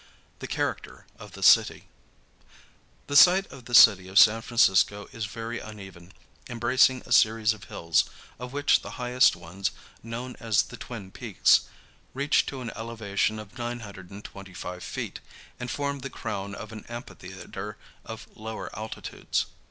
THE 0.39 0.47
CHARACTER 0.47 1.05
OF 1.19 1.33
THE 1.33 1.43
CITY. 1.43 1.87
The 3.05 3.15
site 3.15 3.45
of 3.51 3.65
the 3.65 3.75
city 3.75 4.07
of 4.07 4.17
San 4.17 4.41
Francisco 4.41 5.07
is 5.11 5.27
very 5.27 5.59
uneven, 5.59 6.11
embracing 6.49 7.03
a 7.05 7.11
series 7.11 7.53
of 7.53 7.65
hills, 7.65 8.05
of 8.39 8.51
which 8.51 8.81
the 8.81 8.97
highest 8.97 9.35
ones, 9.35 9.69
known 10.01 10.35
as 10.39 10.63
the 10.63 10.75
Twin 10.77 11.11
Peaks, 11.11 11.65
reach 12.15 12.47
to 12.47 12.61
an 12.61 12.71
elevation 12.75 13.37
of 13.37 13.59
925 13.59 14.83
feet, 14.83 15.19
and 15.59 15.69
form 15.69 15.99
the 15.99 16.09
crown 16.09 16.55
of 16.55 16.71
an 16.71 16.83
amphitheatre 16.89 17.77
of 18.03 18.27
lower 18.35 18.75
altitudes. 18.75 19.45